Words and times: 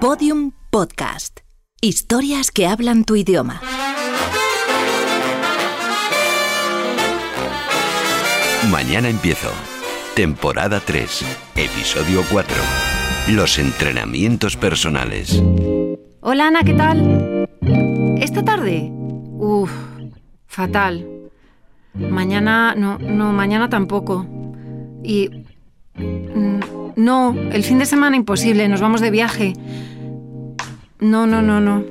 Podium 0.00 0.52
Podcast. 0.70 1.40
Historias 1.80 2.50
que 2.50 2.66
hablan 2.66 3.04
tu 3.04 3.16
idioma. 3.16 3.62
Mañana 8.70 9.08
empiezo. 9.08 9.50
Temporada 10.14 10.80
3, 10.80 11.24
episodio 11.56 12.22
4. 12.30 12.54
Los 13.28 13.58
entrenamientos 13.58 14.56
personales. 14.56 15.42
Hola 16.20 16.48
Ana, 16.48 16.62
¿qué 16.62 16.74
tal? 16.74 17.48
¿Esta 18.18 18.44
tarde? 18.44 18.90
Uf, 18.92 19.70
fatal. 20.46 21.06
Mañana, 21.94 22.74
no, 22.76 22.98
no, 22.98 23.32
mañana 23.32 23.70
tampoco. 23.70 24.26
Y... 25.02 25.30
mm, 25.94 26.60
No, 26.96 27.36
el 27.52 27.62
fin 27.62 27.78
de 27.78 27.84
semana 27.84 28.16
imposible, 28.16 28.66
nos 28.68 28.80
vamos 28.80 29.02
de 29.02 29.10
viaje. 29.10 29.52
No, 30.98 31.26
no, 31.26 31.42
no, 31.42 31.60
no. 31.60 31.84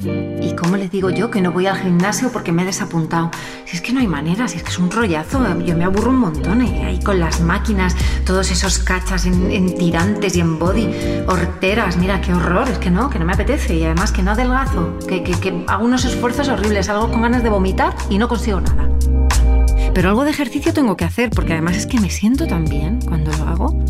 ¿Y 0.00 0.56
cómo 0.56 0.76
le 0.76 0.88
digo 0.88 1.08
yo 1.08 1.30
que 1.30 1.40
no 1.40 1.52
voy 1.52 1.66
al 1.66 1.78
gimnasio 1.78 2.30
porque 2.32 2.50
me 2.50 2.62
he 2.62 2.64
desapuntado? 2.66 3.30
Si 3.64 3.76
es 3.76 3.80
que 3.80 3.92
no 3.92 4.00
hay 4.00 4.08
manera, 4.08 4.48
si 4.48 4.56
es 4.56 4.64
que 4.64 4.70
es 4.70 4.78
un 4.80 4.90
rollazo, 4.90 5.40
yo 5.60 5.76
me 5.76 5.84
aburro 5.84 6.10
un 6.10 6.18
montón 6.18 6.62
¿eh? 6.62 6.84
ahí 6.84 6.98
con 6.98 7.20
las 7.20 7.40
máquinas, 7.40 7.94
todos 8.26 8.50
esos 8.50 8.80
cachas 8.80 9.24
en, 9.24 9.52
en 9.52 9.72
tirantes 9.76 10.34
y 10.34 10.40
en 10.40 10.58
body, 10.58 10.88
horteras, 11.28 11.96
mira 11.96 12.20
qué 12.20 12.34
horror, 12.34 12.68
es 12.68 12.78
que 12.78 12.90
no, 12.90 13.08
que 13.08 13.20
no 13.20 13.24
me 13.24 13.34
apetece 13.34 13.76
y 13.76 13.84
además 13.84 14.10
que 14.10 14.24
no 14.24 14.32
adelgazo, 14.32 14.98
que, 15.08 15.22
que, 15.22 15.32
que 15.34 15.64
hago 15.68 15.84
unos 15.84 16.04
esfuerzos 16.04 16.48
horribles, 16.48 16.86
salgo 16.86 17.08
con 17.08 17.22
ganas 17.22 17.44
de 17.44 17.50
vomitar 17.50 17.94
y 18.10 18.18
no 18.18 18.26
consigo 18.26 18.60
nada. 18.60 18.88
Pero 19.94 20.08
algo 20.08 20.24
de 20.24 20.30
ejercicio 20.30 20.72
tengo 20.72 20.96
que 20.96 21.04
hacer 21.04 21.30
porque 21.30 21.52
además 21.52 21.76
es 21.76 21.86
que 21.86 22.00
me 22.00 22.10
siento 22.10 22.48
tan 22.48 22.64
bien 22.64 22.98
cuando 23.06 23.30
lo 23.30 23.44
hago. 23.44 23.83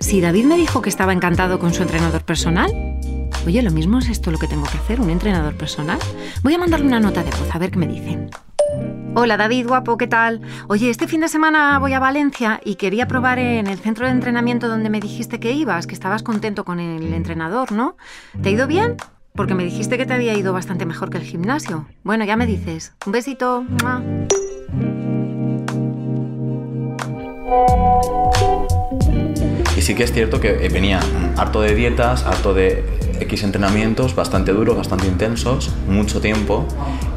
Si 0.00 0.20
David 0.20 0.44
me 0.44 0.56
dijo 0.56 0.82
que 0.82 0.90
estaba 0.90 1.12
encantado 1.12 1.58
con 1.58 1.72
su 1.72 1.82
entrenador 1.82 2.24
personal. 2.24 2.70
Oye, 3.46 3.62
lo 3.62 3.70
mismo 3.70 3.98
es 3.98 4.08
esto 4.08 4.30
lo 4.30 4.38
que 4.38 4.46
tengo 4.46 4.64
que 4.64 4.76
hacer, 4.76 5.00
un 5.00 5.10
entrenador 5.10 5.54
personal. 5.54 5.98
Voy 6.42 6.54
a 6.54 6.58
mandarle 6.58 6.86
una 6.86 7.00
nota 7.00 7.22
de 7.22 7.30
voz 7.30 7.54
a 7.54 7.58
ver 7.58 7.70
qué 7.70 7.78
me 7.78 7.86
dice. 7.86 8.28
Hola 9.14 9.36
David, 9.36 9.66
guapo, 9.66 9.96
¿qué 9.96 10.06
tal? 10.06 10.40
Oye, 10.68 10.90
este 10.90 11.06
fin 11.06 11.20
de 11.20 11.28
semana 11.28 11.78
voy 11.78 11.92
a 11.92 11.98
Valencia 11.98 12.60
y 12.64 12.76
quería 12.76 13.06
probar 13.06 13.38
en 13.38 13.66
el 13.66 13.78
centro 13.78 14.06
de 14.06 14.12
entrenamiento 14.12 14.68
donde 14.68 14.90
me 14.90 15.00
dijiste 15.00 15.38
que 15.38 15.52
ibas, 15.52 15.86
que 15.86 15.94
estabas 15.94 16.22
contento 16.22 16.64
con 16.64 16.80
el 16.80 17.12
entrenador, 17.12 17.72
¿no? 17.72 17.96
¿Te 18.42 18.48
ha 18.48 18.52
ido 18.52 18.66
bien? 18.66 18.96
Porque 19.34 19.54
me 19.54 19.64
dijiste 19.64 19.96
que 19.96 20.06
te 20.06 20.14
había 20.14 20.34
ido 20.34 20.52
bastante 20.52 20.86
mejor 20.86 21.10
que 21.10 21.18
el 21.18 21.24
gimnasio. 21.24 21.86
Bueno, 22.02 22.24
ya 22.24 22.36
me 22.36 22.46
dices. 22.46 22.94
Un 23.06 23.12
besito. 23.12 23.64
¡Mua! 23.82 24.02
Y 29.76 29.82
sí 29.82 29.94
que 29.94 30.04
es 30.04 30.12
cierto 30.12 30.40
que 30.40 30.52
venía 30.68 31.00
harto 31.36 31.60
de 31.60 31.74
dietas, 31.74 32.24
harto 32.24 32.52
de 32.54 32.84
X 33.20 33.42
entrenamientos, 33.42 34.14
bastante 34.14 34.52
duros, 34.52 34.76
bastante 34.76 35.06
intensos, 35.06 35.70
mucho 35.88 36.20
tiempo. 36.20 36.66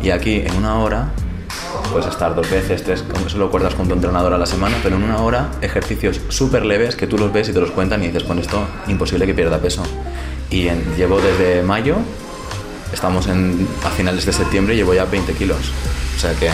Y 0.02 0.12
aquí 0.12 0.36
en 0.46 0.56
una 0.56 0.80
hora, 0.80 1.10
puedes 1.92 2.08
estar 2.08 2.36
dos 2.36 2.50
veces, 2.50 2.84
tres, 2.84 3.04
solo 3.28 3.46
acuerdas 3.46 3.76
con 3.76 3.88
tu 3.88 3.94
entrenador 3.94 4.34
a 4.34 4.38
la 4.38 4.46
semana, 4.46 4.78
pero 4.82 4.96
en 4.96 5.04
una 5.04 5.22
hora 5.22 5.52
ejercicios 5.62 6.22
súper 6.30 6.66
leves 6.66 6.96
que 6.96 7.08
tú 7.08 7.18
los 7.18 7.34
ves 7.34 7.50
y 7.50 7.54
te 7.54 7.60
los 7.60 7.72
cuentan 7.72 8.04
y 8.04 8.08
dices, 8.08 8.24
con 8.24 8.40
esto 8.40 8.66
imposible 8.88 9.26
que 9.26 9.34
pierda 9.34 9.60
peso. 9.60 9.84
Y 10.50 10.70
llevo 10.96 11.20
desde 11.20 11.64
mayo, 11.64 11.98
estamos 12.94 13.28
en, 13.28 13.68
a 13.84 13.90
finales 13.90 14.26
de 14.26 14.34
septiembre 14.34 14.76
y 14.76 14.78
llevo 14.78 14.94
ya 14.94 15.06
20 15.06 15.34
kilos. 15.34 15.72
O 16.16 16.20
sea 16.20 16.34
que 16.34 16.50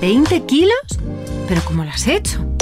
¿20 0.00 0.46
kilos? 0.46 0.78
¿Pero 1.48 1.60
cómo 1.64 1.84
lo 1.84 1.90
has 1.90 2.06
hecho? 2.06 2.55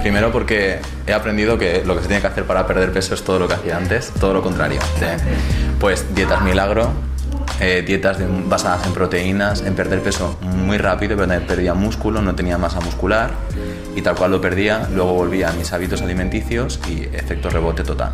Primero 0.00 0.30
porque 0.32 0.80
he 1.06 1.12
aprendido 1.14 1.56
que 1.58 1.82
lo 1.84 1.94
que 1.96 2.02
se 2.02 2.08
tiene 2.08 2.20
que 2.20 2.26
hacer 2.26 2.44
para 2.44 2.66
perder 2.66 2.92
peso 2.92 3.14
es 3.14 3.22
todo 3.22 3.38
lo 3.38 3.48
que 3.48 3.54
hacía 3.54 3.76
antes, 3.76 4.10
todo 4.20 4.34
lo 4.34 4.42
contrario. 4.42 4.80
pues 5.80 6.14
dietas 6.14 6.42
milagro, 6.42 6.90
eh, 7.60 7.82
dietas 7.86 8.18
basadas 8.46 8.86
en 8.86 8.92
proteínas, 8.92 9.62
en 9.62 9.74
perder 9.74 10.00
peso 10.00 10.36
muy 10.42 10.76
rápido, 10.76 11.16
pero 11.16 11.46
perdía 11.46 11.72
músculo, 11.72 12.20
no 12.20 12.34
tenía 12.34 12.58
masa 12.58 12.80
muscular 12.80 13.30
y 13.96 14.02
tal 14.02 14.16
cual 14.16 14.32
lo 14.32 14.40
perdía, 14.40 14.88
luego 14.92 15.14
volvía 15.14 15.50
a 15.50 15.52
mis 15.52 15.72
hábitos 15.72 16.02
alimenticios 16.02 16.80
y 16.88 17.04
efecto 17.04 17.48
rebote 17.48 17.84
total. 17.84 18.12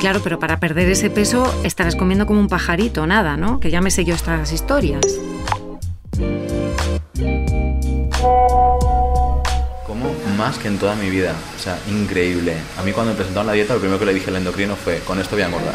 Claro, 0.00 0.20
pero 0.22 0.38
para 0.38 0.60
perder 0.60 0.88
ese 0.88 1.10
peso 1.10 1.52
estarás 1.64 1.96
comiendo 1.96 2.26
como 2.26 2.40
un 2.40 2.48
pajarito, 2.48 3.06
nada, 3.06 3.36
¿no? 3.36 3.58
Que 3.58 3.70
ya 3.70 3.80
me 3.80 3.90
sé 3.90 4.04
yo 4.04 4.14
estas 4.14 4.52
historias. 4.52 5.04
Más 10.36 10.58
que 10.58 10.68
en 10.68 10.78
toda 10.78 10.94
mi 10.94 11.10
vida, 11.10 11.34
o 11.56 11.62
sea, 11.62 11.78
increíble. 11.90 12.54
A 12.78 12.82
mí 12.82 12.92
cuando 12.92 13.12
me 13.12 13.16
presentaron 13.16 13.46
la 13.46 13.52
dieta, 13.52 13.74
lo 13.74 13.80
primero 13.80 13.98
que 13.98 14.06
le 14.06 14.14
dije 14.14 14.30
al 14.30 14.36
endocrino 14.36 14.76
fue, 14.76 14.98
con 15.00 15.18
esto 15.18 15.36
voy 15.36 15.42
a 15.42 15.46
engordar. 15.46 15.74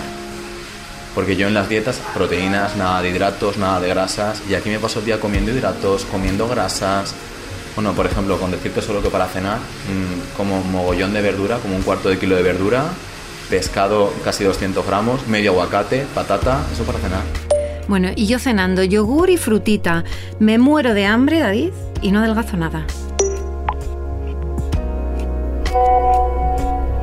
Porque 1.15 1.35
yo 1.35 1.47
en 1.47 1.53
las 1.53 1.69
dietas, 1.69 2.01
proteínas, 2.13 2.75
nada 2.75 3.01
de 3.01 3.09
hidratos, 3.09 3.57
nada 3.57 3.79
de 3.79 3.89
grasas, 3.89 4.41
y 4.49 4.55
aquí 4.55 4.69
me 4.69 4.79
paso 4.79 4.99
el 4.99 5.05
día 5.05 5.19
comiendo 5.19 5.51
hidratos, 5.51 6.05
comiendo 6.05 6.47
grasas. 6.47 7.13
Bueno, 7.75 7.93
por 7.93 8.05
ejemplo, 8.05 8.39
con 8.39 8.51
decirte 8.51 8.81
solo 8.81 9.01
que 9.01 9.09
para 9.09 9.27
cenar, 9.27 9.57
mm, 9.57 10.37
como 10.37 10.63
mogollón 10.63 11.13
de 11.13 11.21
verdura, 11.21 11.57
como 11.57 11.75
un 11.75 11.83
cuarto 11.83 12.09
de 12.09 12.17
kilo 12.17 12.35
de 12.35 12.43
verdura, 12.43 12.85
pescado 13.49 14.13
casi 14.23 14.43
200 14.43 14.85
gramos, 14.85 15.27
medio 15.27 15.51
aguacate, 15.51 16.05
patata, 16.13 16.63
eso 16.73 16.83
para 16.83 16.99
cenar. 16.99 17.21
Bueno, 17.87 18.09
y 18.15 18.27
yo 18.27 18.39
cenando 18.39 18.83
yogur 18.83 19.29
y 19.29 19.37
frutita. 19.37 20.03
Me 20.39 20.57
muero 20.57 20.93
de 20.93 21.05
hambre, 21.05 21.39
David, 21.39 21.71
y 22.01 22.11
no 22.11 22.19
adelgazo 22.19 22.57
nada. 22.57 22.85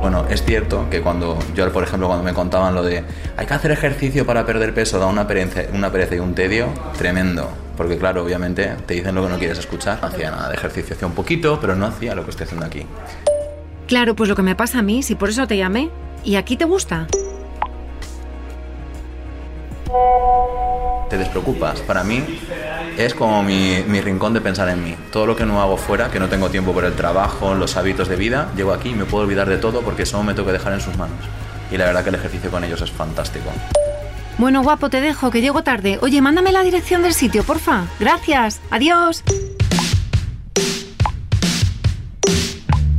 Bueno, 0.01 0.25
es 0.31 0.43
cierto 0.43 0.89
que 0.89 0.99
cuando 1.01 1.37
yo, 1.53 1.71
por 1.71 1.83
ejemplo, 1.83 2.07
cuando 2.07 2.23
me 2.23 2.33
contaban 2.33 2.73
lo 2.73 2.81
de 2.81 3.03
hay 3.37 3.45
que 3.45 3.53
hacer 3.53 3.69
ejercicio 3.69 4.25
para 4.25 4.47
perder 4.47 4.73
peso, 4.73 4.97
da 4.97 5.05
una 5.05 5.27
pereza, 5.27 5.61
una 5.73 5.91
pereza 5.91 6.15
y 6.15 6.19
un 6.19 6.33
tedio 6.33 6.69
tremendo. 6.97 7.47
Porque 7.77 7.99
claro, 7.99 8.23
obviamente 8.23 8.75
te 8.87 8.95
dicen 8.95 9.13
lo 9.13 9.23
que 9.23 9.29
no 9.29 9.37
quieres 9.37 9.59
escuchar. 9.59 9.99
No 10.01 10.07
hacía 10.07 10.31
nada 10.31 10.49
de 10.49 10.55
ejercicio, 10.55 10.95
hacía 10.95 11.07
un 11.07 11.13
poquito, 11.13 11.59
pero 11.61 11.75
no 11.75 11.85
hacía 11.85 12.15
lo 12.15 12.23
que 12.25 12.31
estoy 12.31 12.45
haciendo 12.45 12.65
aquí. 12.65 12.83
Claro, 13.85 14.15
pues 14.15 14.27
lo 14.27 14.35
que 14.35 14.41
me 14.41 14.55
pasa 14.55 14.79
a 14.79 14.81
mí, 14.81 15.03
si 15.03 15.13
por 15.13 15.29
eso 15.29 15.45
te 15.45 15.55
llamé. 15.55 15.91
¿Y 16.23 16.35
aquí 16.35 16.57
te 16.57 16.65
gusta? 16.65 17.05
Te 21.09 21.17
despreocupas. 21.17 21.81
Para 21.81 22.03
mí 22.03 22.39
es 23.05 23.13
como 23.13 23.43
mi, 23.43 23.83
mi 23.87 24.01
rincón 24.01 24.33
de 24.33 24.41
pensar 24.41 24.69
en 24.69 24.83
mí. 24.83 24.95
Todo 25.11 25.25
lo 25.25 25.35
que 25.35 25.45
no 25.45 25.61
hago 25.61 25.77
fuera, 25.77 26.09
que 26.09 26.19
no 26.19 26.29
tengo 26.29 26.49
tiempo 26.49 26.73
por 26.73 26.85
el 26.85 26.93
trabajo, 26.93 27.53
los 27.55 27.75
hábitos 27.77 28.07
de 28.07 28.15
vida, 28.15 28.49
llego 28.55 28.73
aquí 28.73 28.89
y 28.89 28.93
me 28.93 29.05
puedo 29.05 29.23
olvidar 29.23 29.49
de 29.49 29.57
todo 29.57 29.81
porque 29.81 30.05
solo 30.05 30.23
me 30.23 30.33
tengo 30.33 30.47
que 30.47 30.53
dejar 30.53 30.73
en 30.73 30.81
sus 30.81 30.95
manos. 30.97 31.17
Y 31.71 31.77
la 31.77 31.85
verdad 31.85 32.03
que 32.03 32.09
el 32.09 32.15
ejercicio 32.15 32.51
con 32.51 32.63
ellos 32.63 32.81
es 32.81 32.91
fantástico. 32.91 33.49
Bueno, 34.37 34.63
guapo, 34.63 34.89
te 34.89 35.01
dejo, 35.01 35.31
que 35.31 35.41
llego 35.41 35.63
tarde. 35.63 35.99
Oye, 36.01 36.21
mándame 36.21 36.51
la 36.51 36.63
dirección 36.63 37.03
del 37.03 37.13
sitio, 37.13 37.43
porfa. 37.43 37.85
Gracias. 37.99 38.59
Adiós. 38.71 39.23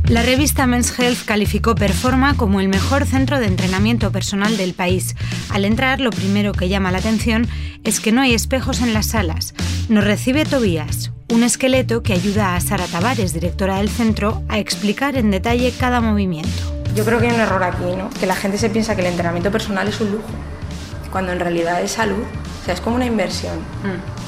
La 0.07 0.21
revista 0.21 0.67
Men's 0.67 0.97
Health 0.97 1.25
calificó 1.25 1.75
Performa 1.75 2.35
como 2.35 2.59
el 2.61 2.67
mejor 2.67 3.05
centro 3.05 3.39
de 3.39 3.47
entrenamiento 3.47 4.11
personal 4.11 4.57
del 4.57 4.73
país. 4.73 5.15
Al 5.49 5.65
entrar, 5.65 5.99
lo 6.01 6.11
primero 6.11 6.51
que 6.51 6.69
llama 6.69 6.91
la 6.91 6.99
atención 6.99 7.47
es 7.83 7.99
que 7.99 8.11
no 8.11 8.21
hay 8.21 8.33
espejos 8.33 8.81
en 8.81 8.93
las 8.93 9.07
salas. 9.07 9.53
Nos 9.89 10.05
recibe 10.05 10.45
Tobías, 10.45 11.11
un 11.29 11.43
esqueleto 11.43 12.03
que 12.03 12.13
ayuda 12.13 12.55
a 12.55 12.61
Sara 12.61 12.85
Tavares, 12.87 13.33
directora 13.33 13.77
del 13.77 13.89
centro, 13.89 14.41
a 14.47 14.57
explicar 14.57 15.17
en 15.17 15.29
detalle 15.29 15.73
cada 15.77 15.99
movimiento. 15.99 16.49
Yo 16.95 17.03
creo 17.03 17.19
que 17.19 17.27
hay 17.27 17.35
un 17.35 17.41
error 17.41 17.61
aquí, 17.63 17.83
¿no? 17.97 18.09
Que 18.11 18.25
la 18.25 18.35
gente 18.35 18.57
se 18.57 18.69
piensa 18.69 18.95
que 18.95 19.01
el 19.01 19.07
entrenamiento 19.07 19.51
personal 19.51 19.85
es 19.89 19.99
un 19.99 20.11
lujo, 20.13 20.23
cuando 21.11 21.33
en 21.33 21.39
realidad 21.39 21.81
es 21.81 21.91
salud. 21.91 22.23
O 22.61 22.65
sea, 22.65 22.73
es 22.73 22.79
como 22.79 22.95
una 22.95 23.05
inversión. 23.05 23.59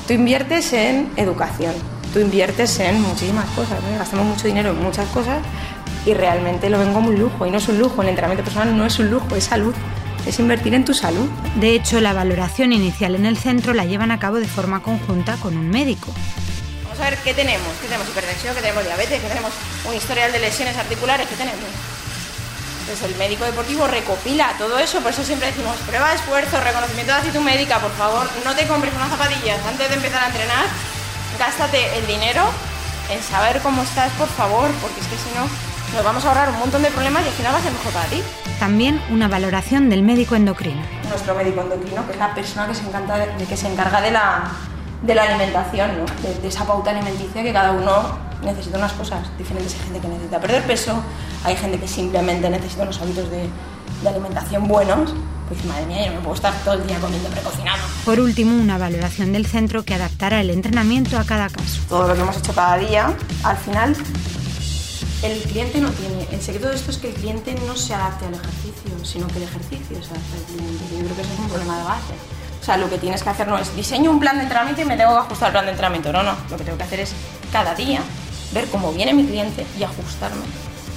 Tú 0.06 0.14
inviertes 0.14 0.74
en 0.74 1.10
educación, 1.16 1.74
tú 2.14 2.20
inviertes 2.20 2.78
en 2.82 3.02
muchísimas 3.02 3.46
cosas, 3.52 3.82
¿no? 3.82 3.98
gastamos 3.98 4.26
mucho 4.26 4.48
dinero 4.48 4.72
en 4.72 4.84
muchas 4.84 5.08
cosas 5.08 5.38
y 6.06 6.14
realmente 6.14 6.70
lo 6.70 6.80
ven 6.80 6.92
como 6.92 7.10
un 7.10 7.18
lujo. 7.18 7.46
Y 7.48 7.52
no 7.52 7.60
es 7.60 7.68
un 7.70 7.80
lujo, 7.80 8.02
el 8.02 8.10
entrenamiento 8.10 8.44
personal 8.44 8.76
no 8.78 8.86
es 8.86 9.00
un 9.00 9.10
lujo, 9.10 9.34
es 9.38 9.46
salud. 9.46 9.74
Es 10.26 10.40
invertir 10.40 10.74
en 10.74 10.86
tu 10.86 10.94
salud. 10.94 11.30
De 11.56 11.76
hecho, 11.76 12.02
la 12.02 12.14
valoración 12.14 12.74
inicial 12.74 13.16
en 13.16 13.26
el 13.26 13.38
centro 13.38 13.74
la 13.74 13.86
llevan 13.86 14.12
a 14.12 14.20
cabo 14.20 14.38
de 14.38 14.48
forma 14.48 14.82
conjunta 14.82 15.38
con 15.38 15.56
un 15.56 15.70
médico. 15.70 16.12
Vamos 16.84 17.00
a 17.00 17.10
ver 17.10 17.20
qué 17.20 17.34
tenemos. 17.34 17.68
¿Qué 17.80 17.88
tenemos? 17.88 18.10
Hipertensión, 18.10 18.56
¿qué 18.56 18.62
tenemos? 18.62 18.84
Diabetes, 18.84 19.22
¿qué 19.22 19.28
tenemos? 19.28 19.52
Un 19.88 19.94
historial 19.94 20.32
de 20.32 20.40
lesiones 20.40 20.76
articulares, 20.78 21.28
¿qué 21.28 21.36
tenemos? 21.36 21.62
Entonces 22.82 23.10
el 23.10 23.18
médico 23.18 23.46
deportivo 23.46 23.88
recopila 23.88 24.54
todo 24.60 24.78
eso, 24.78 25.02
por 25.02 25.12
eso 25.12 25.24
siempre 25.24 25.48
decimos 25.48 25.76
prueba 25.88 26.10
de 26.10 26.18
esfuerzo, 26.18 26.62
reconocimiento 26.62 27.14
de 27.14 27.18
actitud 27.18 27.42
médica, 27.42 27.80
por 27.80 27.92
favor, 27.94 28.30
no 28.46 28.54
te 28.54 28.68
compres 28.68 28.94
unas 28.94 29.10
zapatillas 29.10 29.58
antes 29.66 29.90
de 29.90 29.96
empezar 29.96 30.24
a 30.24 30.28
entrenar, 30.28 30.66
gástate 31.40 31.98
el 31.98 32.06
dinero 32.06 32.46
en 33.10 33.24
saber 33.24 33.60
cómo 33.62 33.82
estás, 33.82 34.12
por 34.14 34.30
favor, 34.30 34.70
porque 34.82 35.02
es 35.02 35.08
que 35.08 35.18
si 35.18 35.34
no 35.34 35.50
nos 35.94 36.04
vamos 36.04 36.26
a 36.26 36.30
ahorrar 36.30 36.50
un 36.50 36.60
montón 36.60 36.82
de 36.82 36.90
problemas 36.90 37.24
y 37.24 37.28
al 37.28 37.34
final 37.34 37.54
va 37.54 37.58
a 37.60 37.62
ser 37.62 37.72
mejor 37.72 37.94
para 37.94 38.06
ti. 38.08 38.22
También 38.60 39.02
una 39.10 39.28
valoración 39.28 39.90
del 39.90 40.04
médico 40.04 40.36
endocrino. 40.36 40.82
Nuestro 41.10 41.36
médico 41.36 41.62
endocrino, 41.62 42.06
que 42.06 42.14
es 42.14 42.20
la 42.20 42.34
persona 42.34 42.68
que 42.68 42.76
se, 42.76 42.86
encanta 42.88 43.18
de, 43.18 43.46
que 43.46 43.58
se 43.58 43.72
encarga 43.72 44.02
de 44.02 44.12
la, 44.12 44.52
de 45.02 45.16
la 45.16 45.24
alimentación, 45.24 45.92
¿no? 45.98 46.06
de, 46.22 46.40
de 46.42 46.48
esa 46.48 46.66
pauta 46.66 46.92
alimenticia 46.92 47.44
que 47.44 47.54
cada 47.54 47.72
uno 47.72 48.18
necesita 48.44 48.78
unas 48.78 48.94
cosas 48.94 49.20
diferentes. 49.38 49.74
Hay 49.76 49.80
gente 49.82 50.00
que 50.00 50.08
necesita 50.08 50.40
perder 50.40 50.64
peso, 50.64 51.02
hay 51.44 51.56
gente 51.56 51.80
que 51.80 51.88
simplemente 51.88 52.50
necesita 52.50 52.84
unos 52.84 53.02
hábitos 53.02 53.30
de, 53.30 53.50
de 54.02 54.10
alimentación 54.10 54.68
buenos. 54.68 55.14
Pues 55.48 55.64
madre 55.66 55.86
mía, 55.86 56.08
yo 56.08 56.14
no 56.14 56.22
puedo 56.22 56.34
estar 56.34 56.54
todo 56.64 56.74
el 56.74 56.88
día 56.88 56.98
comiendo 57.00 57.30
precocinado. 57.30 57.78
Por 58.04 58.20
último, 58.20 58.60
una 58.60 58.80
valoración 58.80 59.32
del 59.32 59.46
centro 59.46 59.84
que 59.84 59.94
adaptará 59.94 60.42
el 60.42 60.50
entrenamiento 60.50 61.20
a 61.20 61.24
cada 61.24 61.50
caso. 61.50 61.82
Todo 61.88 62.08
lo 62.08 62.16
que 62.16 62.22
hemos 62.22 62.38
hecho 62.38 62.52
cada 62.54 62.78
día, 62.78 63.14
al 63.44 63.58
final, 63.58 63.96
el 65.26 65.42
cliente 65.42 65.82
no 65.82 65.90
tiene. 65.92 66.28
El 66.32 66.42
secreto 66.42 66.70
de 66.70 66.76
esto 66.76 66.92
es 66.92 66.98
que 66.98 67.10
el 67.10 67.14
cliente 67.16 67.56
no 67.66 67.76
se 67.76 67.94
adapte 67.94 68.26
al 68.26 68.34
ejercicio, 68.36 69.04
sino 69.04 69.28
que 69.28 69.38
el 69.38 69.44
ejercicio 69.44 70.02
se 70.02 70.12
adapte 70.12 70.38
al 70.38 70.44
cliente. 70.44 70.84
Yo 70.92 71.04
creo 71.04 71.16
que 71.16 71.22
ese 71.22 71.34
es 71.34 71.40
un 71.40 71.50
problema 71.50 71.78
de 71.78 71.84
base. 71.84 72.14
O 72.62 72.64
sea, 72.64 72.78
lo 72.78 72.90
que 72.90 72.98
tienes 72.98 73.24
que 73.24 73.30
hacer 73.30 73.48
no 73.48 73.58
es 73.58 73.76
diseño 73.76 74.12
un 74.12 74.20
plan 74.20 74.38
de 74.38 74.44
entrenamiento 74.44 74.82
y 74.82 74.86
me 74.86 74.98
tengo 74.98 75.12
que 75.12 75.20
ajustar 75.20 75.48
al 75.48 75.52
plan 75.54 75.66
de 75.66 75.72
entrenamiento. 75.72 76.12
No, 76.12 76.24
no. 76.24 76.36
Lo 76.50 76.58
que 76.58 76.64
tengo 76.64 76.78
que 76.78 76.84
hacer 76.84 77.00
es 77.00 77.14
cada 77.52 77.76
día 77.76 78.02
ver 78.54 78.66
cómo 78.68 78.92
viene 78.94 79.14
mi 79.14 79.26
cliente 79.26 79.66
y 79.78 79.84
ajustarme 79.84 80.44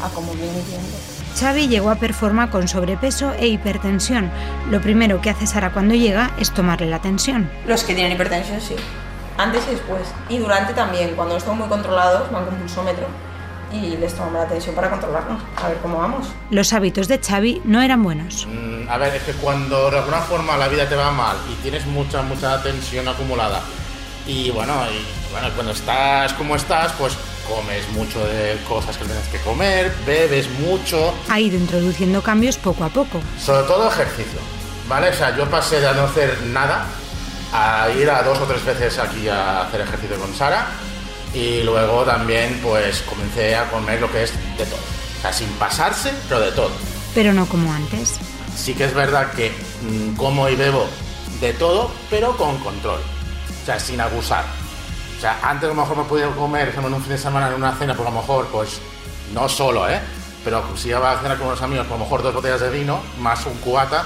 a 0.02 0.08
cómo 0.10 0.32
viene 0.32 0.52
mi 0.52 0.62
cliente. 0.62 0.96
Xavi 1.38 1.68
llegó 1.68 1.90
a 1.90 1.96
Performa 1.96 2.50
con 2.50 2.68
sobrepeso 2.68 3.32
e 3.34 3.48
hipertensión. 3.48 4.30
Lo 4.70 4.80
primero 4.80 5.20
que 5.20 5.30
hace 5.30 5.46
Sara 5.46 5.72
cuando 5.72 5.94
llega 5.94 6.32
es 6.38 6.52
tomarle 6.52 6.86
la 6.86 7.00
tensión. 7.00 7.50
Los 7.66 7.84
que 7.84 7.94
tienen 7.94 8.12
hipertensión, 8.12 8.60
sí. 8.60 8.74
Antes 9.36 9.64
y 9.68 9.72
después. 9.72 10.02
Y 10.28 10.38
durante 10.38 10.72
también. 10.74 11.14
Cuando 11.14 11.36
están 11.36 11.56
muy 11.56 11.68
controlados, 11.68 12.30
van 12.32 12.44
con 12.44 12.56
pulsómetro 12.56 13.06
y 13.72 13.96
les 13.96 14.14
tomamos 14.14 14.42
la 14.42 14.48
tensión 14.48 14.74
para 14.74 14.90
controlarnos, 14.90 15.42
a 15.56 15.68
ver 15.68 15.78
cómo 15.78 15.98
vamos. 15.98 16.28
Los 16.50 16.72
hábitos 16.72 17.08
de 17.08 17.18
Xavi 17.18 17.62
no 17.64 17.82
eran 17.82 18.02
buenos. 18.02 18.46
Mm, 18.46 18.88
a 18.88 18.96
ver, 18.98 19.14
es 19.16 19.22
que 19.22 19.32
cuando 19.32 19.90
de 19.90 19.98
alguna 19.98 20.20
forma 20.20 20.56
la 20.56 20.68
vida 20.68 20.88
te 20.88 20.94
va 20.94 21.10
mal 21.10 21.36
y 21.50 21.54
tienes 21.62 21.86
mucha, 21.86 22.22
mucha 22.22 22.62
tensión 22.62 23.06
acumulada 23.08 23.60
y 24.28 24.50
bueno, 24.50 24.74
y, 24.92 25.32
bueno, 25.32 25.48
cuando 25.54 25.72
estás 25.72 26.34
como 26.34 26.54
estás, 26.54 26.92
pues 26.92 27.14
comes 27.48 27.88
mucho 27.92 28.24
de 28.26 28.58
cosas 28.68 28.96
que 28.98 29.06
tienes 29.06 29.26
que 29.28 29.38
comer, 29.40 29.90
bebes 30.06 30.50
mucho. 30.60 31.14
Ha 31.30 31.40
ido 31.40 31.56
introduciendo 31.56 32.22
cambios 32.22 32.58
poco 32.58 32.84
a 32.84 32.90
poco. 32.90 33.22
Sobre 33.40 33.62
todo 33.62 33.88
ejercicio, 33.88 34.38
¿vale? 34.86 35.08
O 35.08 35.14
sea, 35.14 35.34
yo 35.34 35.46
pasé 35.48 35.80
de 35.80 35.94
no 35.94 36.04
hacer 36.04 36.42
nada 36.48 36.84
a 37.54 37.88
ir 37.90 38.10
a 38.10 38.22
dos 38.22 38.38
o 38.38 38.44
tres 38.44 38.62
veces 38.62 38.98
aquí 38.98 39.28
a 39.28 39.62
hacer 39.62 39.80
ejercicio 39.80 40.18
con 40.18 40.34
Sara 40.34 40.66
y 41.34 41.62
luego 41.62 42.04
también 42.04 42.60
pues 42.62 43.02
comencé 43.02 43.56
a 43.56 43.70
comer 43.70 44.00
lo 44.00 44.10
que 44.10 44.24
es 44.24 44.32
de 44.56 44.64
todo. 44.64 44.80
O 45.18 45.20
sea, 45.20 45.32
sin 45.32 45.48
pasarse, 45.52 46.12
pero 46.28 46.40
de 46.40 46.52
todo. 46.52 46.70
Pero 47.14 47.32
no 47.32 47.46
como 47.46 47.72
antes. 47.72 48.18
Sí 48.56 48.74
que 48.74 48.84
es 48.84 48.94
verdad 48.94 49.32
que 49.32 49.52
mm, 49.82 50.16
como 50.16 50.48
y 50.48 50.56
bebo 50.56 50.86
de 51.40 51.52
todo, 51.52 51.90
pero 52.10 52.36
con 52.36 52.58
control. 52.58 53.00
O 53.62 53.66
sea, 53.66 53.78
sin 53.78 54.00
abusar. 54.00 54.44
O 55.16 55.20
sea, 55.20 55.38
antes 55.42 55.64
a 55.64 55.74
lo 55.74 55.74
mejor 55.74 55.96
me 55.96 56.04
podía 56.04 56.28
comer, 56.28 56.66
por 56.66 56.68
ejemplo, 56.68 56.88
en 56.88 56.94
un 56.94 57.02
fin 57.02 57.12
de 57.12 57.18
semana, 57.18 57.48
en 57.48 57.54
una 57.54 57.74
cena, 57.74 57.94
pues 57.94 58.06
a 58.06 58.12
lo 58.12 58.20
mejor, 58.20 58.46
pues, 58.52 58.80
no 59.34 59.48
solo, 59.48 59.88
¿eh? 59.88 60.00
Pero 60.44 60.64
si 60.76 60.88
iba 60.88 61.10
a 61.10 61.20
cenar 61.20 61.36
con 61.36 61.48
unos 61.48 61.60
amigos, 61.60 61.86
pues 61.86 61.96
a 61.96 61.98
lo 61.98 62.04
mejor 62.04 62.22
dos 62.22 62.34
botellas 62.34 62.60
de 62.60 62.70
vino, 62.70 63.00
más 63.18 63.44
un 63.46 63.54
cubata, 63.58 64.04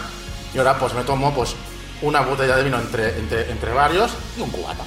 y 0.54 0.58
ahora 0.58 0.78
pues 0.78 0.94
me 0.94 1.02
tomo 1.04 1.32
pues 1.34 1.54
una 2.00 2.20
botella 2.22 2.56
de 2.56 2.64
vino 2.64 2.78
entre, 2.78 3.18
entre, 3.18 3.50
entre 3.50 3.72
varios 3.72 4.10
y 4.36 4.40
un 4.40 4.50
cubata. 4.50 4.84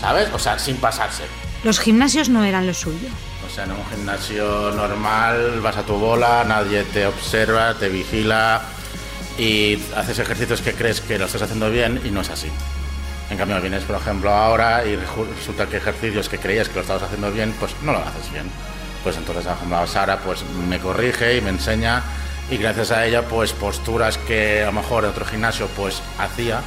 ¿Sabes? 0.00 0.28
O 0.34 0.38
sea, 0.38 0.58
sin 0.58 0.76
pasarse. 0.78 1.24
Los 1.64 1.78
gimnasios 1.78 2.28
no 2.28 2.44
eran 2.44 2.66
lo 2.66 2.74
suyo. 2.74 3.08
O 3.46 3.54
sea, 3.54 3.64
en 3.64 3.72
un 3.72 3.86
gimnasio 3.86 4.72
normal 4.72 5.60
vas 5.60 5.76
a 5.76 5.82
tu 5.82 5.94
bola, 5.94 6.44
nadie 6.44 6.82
te 6.84 7.06
observa, 7.06 7.74
te 7.74 7.88
vigila 7.88 8.62
y 9.38 9.78
haces 9.94 10.18
ejercicios 10.18 10.60
que 10.60 10.72
crees 10.72 11.00
que 11.00 11.18
lo 11.18 11.26
estás 11.26 11.42
haciendo 11.42 11.70
bien 11.70 12.00
y 12.04 12.10
no 12.10 12.22
es 12.22 12.30
así. 12.30 12.48
En 13.30 13.38
cambio, 13.38 13.60
vienes, 13.60 13.84
por 13.84 13.96
ejemplo, 13.96 14.30
ahora 14.30 14.84
y 14.84 14.96
resulta 14.96 15.66
que 15.66 15.76
ejercicios 15.76 16.28
que 16.28 16.38
creías 16.38 16.68
que 16.68 16.74
lo 16.74 16.80
estabas 16.80 17.04
haciendo 17.04 17.30
bien, 17.30 17.54
pues 17.60 17.72
no 17.82 17.92
lo 17.92 17.98
haces 17.98 18.32
bien. 18.32 18.50
Pues 19.04 19.16
entonces, 19.16 19.44
por 19.44 19.54
ejemplo, 19.54 19.86
Sara 19.86 20.18
pues 20.18 20.44
me 20.68 20.80
corrige 20.80 21.36
y 21.36 21.40
me 21.40 21.50
enseña 21.50 22.02
y 22.50 22.56
gracias 22.56 22.90
a 22.90 23.06
ella, 23.06 23.22
pues 23.22 23.52
posturas 23.52 24.18
que 24.18 24.62
a 24.62 24.66
lo 24.66 24.72
mejor 24.72 25.04
en 25.04 25.10
otro 25.10 25.24
gimnasio 25.24 25.68
pues 25.76 26.02
hacía 26.18 26.60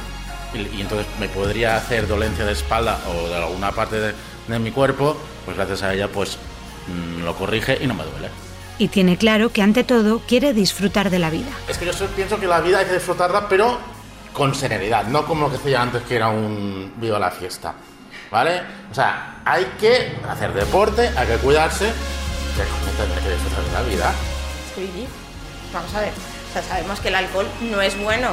y, 0.54 0.76
y 0.76 0.80
entonces 0.80 1.06
me 1.20 1.28
podría 1.28 1.76
hacer 1.76 2.08
dolencia 2.08 2.46
de 2.46 2.52
espalda 2.52 2.98
o 3.08 3.28
de 3.28 3.36
alguna 3.36 3.72
parte 3.72 4.00
de, 4.00 4.14
de 4.48 4.58
mi 4.58 4.70
cuerpo, 4.70 5.16
pues 5.44 5.56
gracias 5.56 5.82
a 5.82 5.92
ella 5.94 6.08
pues 6.08 6.38
mm, 6.88 7.24
lo 7.24 7.34
corrige 7.36 7.78
y 7.82 7.86
no 7.86 7.94
me 7.94 8.04
duele. 8.04 8.28
Y 8.78 8.88
tiene 8.88 9.16
claro 9.16 9.50
que 9.52 9.62
ante 9.62 9.84
todo 9.84 10.20
quiere 10.26 10.52
disfrutar 10.52 11.08
de 11.10 11.18
la 11.18 11.30
vida. 11.30 11.48
Es 11.68 11.78
que 11.78 11.86
yo 11.86 11.92
so- 11.92 12.06
pienso 12.08 12.38
que 12.38 12.46
la 12.46 12.60
vida 12.60 12.78
hay 12.80 12.86
que 12.86 12.94
disfrutarla, 12.94 13.48
pero 13.48 13.78
con 14.32 14.54
serenidad, 14.54 15.04
no 15.06 15.26
como 15.26 15.46
lo 15.46 15.50
que 15.50 15.56
decía 15.58 15.80
antes 15.80 16.02
que 16.02 16.16
era 16.16 16.28
un 16.28 16.92
viva 16.96 17.18
la 17.18 17.30
fiesta. 17.30 17.74
¿Vale? 18.30 18.60
O 18.90 18.94
sea, 18.94 19.36
hay 19.44 19.64
que 19.80 20.18
hacer 20.28 20.52
deporte, 20.52 21.08
hay 21.16 21.26
que 21.28 21.36
cuidarse, 21.36 21.86
coño, 21.86 22.92
tendré 22.98 23.20
que 23.22 23.30
disfrutar 23.30 23.64
de 23.64 23.72
la 23.72 23.82
vida. 23.82 24.14
Es 24.68 24.74
que 24.74 24.80
vivir. 24.80 25.08
Vamos 25.72 25.94
a 25.94 26.00
ver. 26.00 26.10
O 26.10 26.52
sea, 26.52 26.62
sabemos 26.62 27.00
que 27.00 27.08
el 27.08 27.14
alcohol 27.14 27.46
no 27.70 27.80
es 27.80 27.96
bueno. 28.02 28.30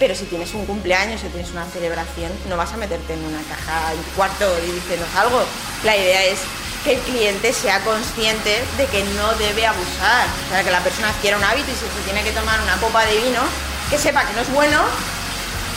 Pero 0.00 0.14
si 0.14 0.24
tienes 0.24 0.52
un 0.54 0.64
cumpleaños, 0.64 1.20
si 1.20 1.28
tienes 1.28 1.52
una 1.52 1.66
celebración, 1.66 2.32
no 2.48 2.56
vas 2.56 2.72
a 2.72 2.78
meterte 2.78 3.12
en 3.12 3.22
una 3.22 3.38
caja 3.42 3.92
en 3.92 4.02
tu 4.02 4.10
cuarto 4.16 4.46
y 4.66 4.72
diciendo 4.72 5.06
algo. 5.14 5.44
La 5.84 5.94
idea 5.94 6.24
es 6.24 6.40
que 6.82 6.94
el 6.94 7.00
cliente 7.00 7.52
sea 7.52 7.80
consciente 7.80 8.64
de 8.78 8.86
que 8.86 9.04
no 9.04 9.34
debe 9.34 9.66
abusar. 9.66 10.26
O 10.46 10.48
sea, 10.48 10.64
que 10.64 10.70
la 10.70 10.80
persona 10.80 11.10
adquiera 11.10 11.36
un 11.36 11.44
hábito 11.44 11.70
y 11.70 11.74
si 11.74 11.80
se 11.80 12.02
tiene 12.06 12.24
que 12.24 12.32
tomar 12.32 12.58
una 12.62 12.78
copa 12.78 13.04
de 13.04 13.16
vino, 13.18 13.42
que 13.90 13.98
sepa 13.98 14.24
que 14.24 14.32
no 14.32 14.40
es 14.40 14.50
bueno, 14.50 14.80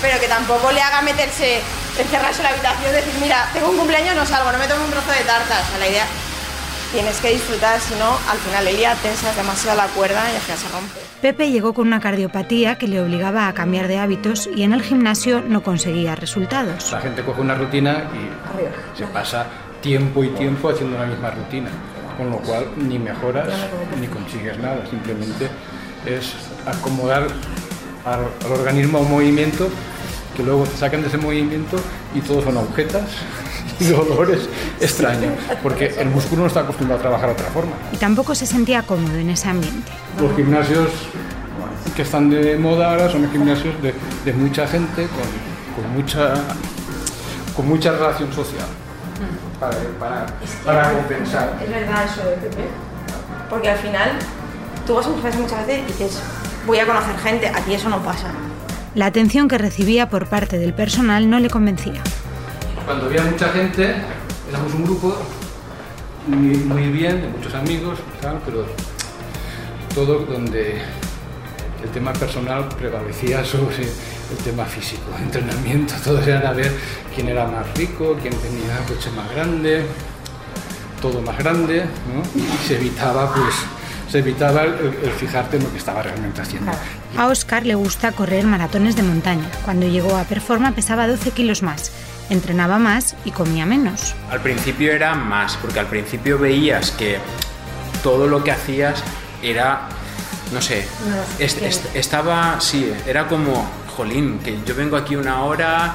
pero 0.01 0.17
que 0.21 0.29
tampoco 0.29 0.71
le 0.71 0.81
haga 0.81 1.01
meterse, 1.01 1.59
encerrarse 1.99 2.39
en 2.39 2.43
la 2.43 2.49
habitación 2.51 2.91
y 2.91 2.95
decir, 2.95 3.13
mira, 3.19 3.49
tengo 3.51 3.69
un 3.69 3.77
cumpleaños, 3.77 4.15
no 4.15 4.25
salgo, 4.25 4.53
no 4.53 4.57
me 4.57 4.67
tomo 4.69 4.85
un 4.85 4.91
trozo 4.91 5.11
de 5.11 5.25
tarta. 5.25 5.59
O 5.59 5.69
sea, 5.69 5.79
la 5.79 5.87
idea, 5.89 6.07
tienes 6.93 7.19
que 7.19 7.31
disfrutar, 7.31 7.79
si 7.79 7.95
no, 7.95 8.05
al 8.29 8.37
final 8.37 8.67
el 8.67 8.77
día 8.77 8.95
tensas 9.01 9.35
demasiado 9.35 9.75
la 9.75 9.87
cuerda 9.87 10.31
y 10.31 10.35
al 10.35 10.41
final 10.41 10.57
se 10.59 10.69
rompe. 10.69 10.99
Pepe 11.21 11.49
llegó 11.49 11.73
con 11.73 11.87
una 11.87 11.99
cardiopatía 11.99 12.77
que 12.77 12.87
le 12.87 13.01
obligaba 13.01 13.47
a 13.47 13.53
cambiar 13.53 13.87
de 13.87 13.97
hábitos 13.97 14.47
y 14.55 14.61
en 14.61 14.73
el 14.73 14.83
gimnasio 14.83 15.41
no 15.41 15.63
conseguía 15.63 16.15
resultados. 16.15 16.91
La 16.91 17.01
gente 17.01 17.23
coge 17.23 17.41
una 17.41 17.55
rutina 17.55 18.03
y 18.13 18.97
se 18.97 19.07
pasa 19.07 19.47
tiempo 19.81 20.23
y 20.23 20.29
tiempo 20.29 20.69
haciendo 20.69 20.97
la 20.97 21.07
misma 21.07 21.31
rutina, 21.31 21.69
con 22.15 22.29
lo 22.29 22.37
cual 22.37 22.67
ni 22.77 22.99
mejoras 22.99 23.49
ni 23.99 24.07
consigues 24.07 24.59
nada, 24.59 24.85
simplemente 24.87 25.49
es 26.05 26.35
acomodar 26.67 27.27
al, 28.05 28.19
al 28.45 28.51
organismo 28.51 28.99
a 28.99 29.01
un 29.01 29.09
movimiento 29.09 29.67
que 30.37 30.43
luego 30.43 30.63
te 30.65 30.77
sacan 30.77 31.01
de 31.01 31.07
ese 31.07 31.17
movimiento 31.17 31.77
y 32.13 32.21
todos 32.21 32.43
son 32.43 32.57
agujetas 32.57 33.03
y 33.79 33.85
dolores 33.85 34.49
extraños, 34.79 35.33
porque 35.61 35.95
el 35.97 36.09
músculo 36.09 36.41
no 36.43 36.47
está 36.47 36.61
acostumbrado 36.61 36.99
a 36.99 37.01
trabajar 37.01 37.27
de 37.29 37.33
otra 37.33 37.47
forma. 37.47 37.71
Y 37.91 37.97
tampoco 37.97 38.35
se 38.35 38.45
sentía 38.45 38.83
cómodo 38.83 39.15
en 39.15 39.29
ese 39.29 39.49
ambiente. 39.49 39.91
Los 40.19 40.35
gimnasios 40.35 40.89
que 41.95 42.01
están 42.01 42.29
de 42.29 42.57
moda 42.57 42.91
ahora 42.91 43.09
son 43.09 43.29
gimnasios 43.31 43.79
de, 43.81 43.93
de 44.25 44.33
mucha 44.33 44.67
gente 44.67 45.07
con, 45.07 45.83
con 45.83 45.93
mucha 45.93 46.33
con 47.55 47.67
mucha 47.67 47.91
relación 47.91 48.33
social 48.33 48.65
para, 49.59 49.77
para, 49.99 50.25
para 50.65 50.93
compensar. 50.93 51.57
Es 51.63 51.69
verdad 51.69 52.05
eso 52.05 52.27
de 52.27 52.35
Pepe. 52.37 52.63
Porque 53.49 53.69
al 53.69 53.77
final, 53.77 54.11
tú 54.85 54.95
vas 54.95 55.05
a 55.05 55.09
un 55.09 55.15
gimnasio 55.15 55.41
muchas 55.41 55.67
veces 55.67 55.83
y 55.83 55.91
dices, 55.91 56.21
voy 56.65 56.79
a 56.79 56.85
conocer 56.85 57.17
gente, 57.19 57.47
aquí 57.47 57.73
eso 57.73 57.89
no 57.89 58.01
pasa. 58.01 58.27
La 58.95 59.05
atención 59.07 59.47
que 59.47 59.57
recibía 59.57 60.09
por 60.09 60.27
parte 60.27 60.57
del 60.57 60.73
personal 60.73 61.29
no 61.29 61.39
le 61.39 61.49
convencía. 61.49 62.01
Cuando 62.85 63.05
había 63.05 63.23
mucha 63.23 63.49
gente, 63.49 63.95
éramos 64.49 64.73
un 64.73 64.83
grupo 64.83 65.15
muy, 66.27 66.57
muy 66.57 66.87
bien, 66.89 67.21
de 67.21 67.27
muchos 67.29 67.53
amigos, 67.53 67.99
tal, 68.21 68.41
pero 68.45 68.65
todo 69.95 70.19
donde 70.19 70.81
el 71.81 71.89
tema 71.89 72.11
personal 72.13 72.67
prevalecía 72.77 73.43
sobre 73.45 73.83
el 73.83 74.37
tema 74.43 74.65
físico, 74.65 75.03
entrenamiento, 75.21 75.93
todos 76.03 76.25
eran 76.27 76.45
a 76.45 76.51
ver 76.51 76.71
quién 77.15 77.29
era 77.29 77.45
más 77.45 77.73
rico, 77.77 78.17
quién 78.21 78.35
tenía 78.35 78.77
coche 78.87 79.09
más 79.11 79.31
grande, 79.31 79.85
todo 81.01 81.21
más 81.21 81.37
grande, 81.37 81.85
¿no? 82.13 82.41
Y 82.41 82.67
se 82.67 82.75
evitaba, 82.75 83.33
pues, 83.33 83.55
se 84.09 84.19
evitaba 84.19 84.63
el, 84.63 84.73
el 85.03 85.11
fijarte 85.11 85.57
en 85.57 85.63
lo 85.63 85.71
que 85.71 85.77
estaba 85.77 86.01
realmente 86.03 86.41
haciendo. 86.41 86.71
A 87.17 87.27
Oscar 87.27 87.65
le 87.65 87.75
gusta 87.75 88.11
correr 88.11 88.45
maratones 88.45 88.95
de 88.95 89.03
montaña. 89.03 89.49
Cuando 89.65 89.87
llegó 89.87 90.15
a 90.15 90.23
Performa 90.23 90.71
pesaba 90.71 91.07
12 91.07 91.31
kilos 91.31 91.61
más. 91.63 91.91
Entrenaba 92.29 92.79
más 92.79 93.15
y 93.25 93.31
comía 93.31 93.65
menos. 93.65 94.15
Al 94.31 94.39
principio 94.41 94.91
era 94.91 95.13
más, 95.15 95.57
porque 95.57 95.79
al 95.79 95.87
principio 95.87 96.37
veías 96.39 96.91
que 96.91 97.17
todo 98.01 98.27
lo 98.27 98.43
que 98.43 98.51
hacías 98.51 99.03
era, 99.41 99.87
no 100.53 100.61
sé, 100.61 100.85
est- 101.39 101.61
est- 101.61 101.95
estaba, 101.95 102.59
sí, 102.61 102.91
era 103.05 103.27
como, 103.27 103.69
jolín, 103.95 104.39
que 104.39 104.57
yo 104.65 104.73
vengo 104.75 104.97
aquí 104.97 105.15
una 105.15 105.43
hora, 105.43 105.93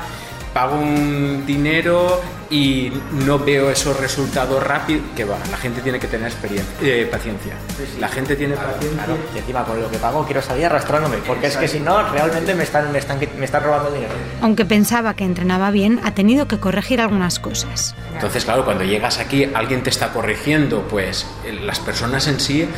pago 0.55 0.77
un 0.79 1.45
dinero 1.47 2.21
y 2.51 2.93
no 3.27 3.39
veo 3.39 3.71
esos 3.71 3.99
resultados 3.99 4.63
rápidos, 4.63 5.03
que 5.15 5.25
va, 5.25 5.37
la 5.51 5.57
gente 5.57 5.81
tiene 5.83 5.99
que 5.99 6.07
tener 6.07 6.29
experiencia, 6.29 6.75
eh, 6.81 7.07
paciencia. 7.11 7.55
La 8.01 8.09
gente 8.09 8.37
tiene 8.37 8.55
paciencia. 8.55 9.05
Claro, 9.05 9.19
y 9.35 9.39
encima 9.39 9.65
con 9.65 9.81
lo 9.81 9.91
que 9.91 9.99
pago 9.99 10.25
quiero 10.25 10.41
salir 10.41 10.67
arrastrándome, 10.67 11.19
porque 11.27 11.49
es 11.49 11.57
que 11.57 11.69
si 11.69 11.81
no, 11.81 12.11
realmente 12.11 12.55
me 12.55 12.65
están, 12.65 12.91
me 12.91 12.99
están, 12.99 13.19
me 13.39 13.45
están 13.45 13.63
robando 13.63 13.91
dinero. 13.91 14.13
Aunque 14.41 14.65
pensaba 14.65 15.15
que 15.15 15.25
entrenaba 15.25 15.71
bien, 15.71 16.01
ha 16.05 16.15
tenido 16.15 16.49
que 16.49 16.59
corregir 16.59 17.01
algunas 17.01 17.39
cosas. 17.39 17.95
Entonces, 18.15 18.45
claro, 18.45 18.65
cuando 18.65 18.85
llegas 18.85 19.19
aquí, 19.19 19.45
alguien 19.55 19.83
te 19.83 19.91
está 19.91 20.13
corrigiendo, 20.13 20.83
pues 20.89 21.27
eh, 21.45 21.53
las 21.53 21.81
personas 21.81 22.27
en 22.29 22.41
sí 22.41 22.69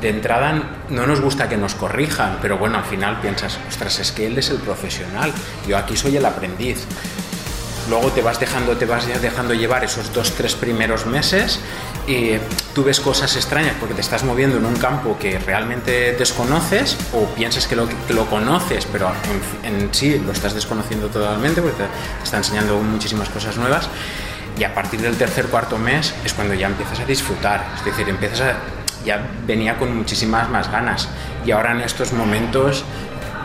de 0.00 0.10
entrada 0.10 0.82
no 0.90 1.06
nos 1.06 1.20
gusta 1.20 1.48
que 1.48 1.56
nos 1.56 1.74
corrijan, 1.74 2.38
pero 2.42 2.58
bueno, 2.58 2.78
al 2.78 2.84
final 2.84 3.20
piensas, 3.20 3.58
ostras, 3.68 3.98
es 3.98 4.12
que 4.12 4.26
él 4.26 4.38
es 4.38 4.50
el 4.50 4.58
profesional, 4.58 5.32
yo 5.66 5.76
aquí 5.76 5.96
soy 5.96 6.16
el 6.16 6.26
aprendiz. 6.26 6.86
Luego 7.88 8.10
te 8.10 8.22
vas 8.22 8.40
dejando, 8.40 8.76
te 8.76 8.84
vas 8.84 9.06
dejando 9.20 9.54
llevar 9.54 9.84
esos 9.84 10.12
dos, 10.12 10.32
tres 10.32 10.54
primeros 10.54 11.06
meses 11.06 11.60
y 12.06 12.32
tú 12.74 12.84
ves 12.84 13.00
cosas 13.00 13.36
extrañas 13.36 13.74
porque 13.78 13.94
te 13.94 14.00
estás 14.00 14.24
moviendo 14.24 14.56
en 14.56 14.66
un 14.66 14.76
campo 14.76 15.16
que 15.18 15.38
realmente 15.38 16.12
desconoces 16.12 16.96
o 17.12 17.26
piensas 17.34 17.66
que 17.66 17.76
lo, 17.76 17.86
conoces, 18.28 18.86
pero 18.90 19.10
en, 19.62 19.74
en, 19.74 19.94
sí 19.94 20.18
lo 20.18 20.32
estás 20.32 20.54
desconociendo 20.54 21.08
totalmente 21.08 21.62
porque 21.62 21.76
te 21.76 22.24
está 22.24 22.38
enseñando 22.38 22.78
muchísimas 22.78 23.28
cosas 23.28 23.56
nuevas. 23.56 23.88
Y 24.58 24.64
a 24.64 24.74
partir 24.74 25.00
del 25.00 25.16
tercer, 25.16 25.46
cuarto 25.46 25.76
mes 25.76 26.14
es 26.24 26.32
cuando 26.32 26.54
ya 26.54 26.66
empiezas 26.66 26.98
a 27.00 27.04
disfrutar, 27.04 27.66
es 27.76 27.84
decir, 27.84 28.08
empiezas 28.08 28.40
a, 28.40 28.56
ya 29.04 29.24
venía 29.46 29.78
con 29.78 29.96
muchísimas 29.96 30.48
más 30.50 30.70
ganas 30.70 31.08
y 31.44 31.52
ahora 31.52 31.72
en 31.72 31.80
estos 31.82 32.12
momentos 32.12 32.84